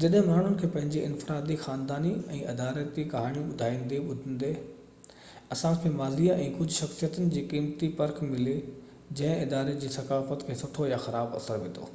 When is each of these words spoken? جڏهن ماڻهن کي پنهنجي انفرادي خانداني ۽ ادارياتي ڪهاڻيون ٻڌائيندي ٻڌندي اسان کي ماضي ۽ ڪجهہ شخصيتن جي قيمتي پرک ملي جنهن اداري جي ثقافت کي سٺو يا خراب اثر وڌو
جڏهن 0.00 0.26
ماڻهن 0.32 0.56
کي 0.62 0.68
پنهنجي 0.74 1.04
انفرادي 1.10 1.56
خانداني 1.62 2.10
۽ 2.40 2.40
ادارياتي 2.54 3.04
ڪهاڻيون 3.14 3.48
ٻڌائيندي 3.54 4.02
ٻڌندي 4.10 4.52
اسان 5.58 5.80
کي 5.86 5.94
ماضي 6.02 6.28
۽ 6.36 6.50
ڪجهہ 6.60 6.78
شخصيتن 6.82 7.34
جي 7.38 7.46
قيمتي 7.56 7.92
پرک 8.04 8.22
ملي 8.36 8.58
جنهن 8.58 9.42
اداري 9.48 9.80
جي 9.86 9.94
ثقافت 9.98 10.48
کي 10.50 10.62
سٺو 10.64 10.92
يا 10.94 11.04
خراب 11.10 11.40
اثر 11.44 11.66
وڌو 11.68 11.90